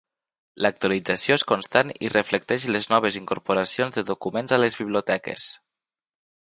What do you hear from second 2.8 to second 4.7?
noves incorporacions de documents a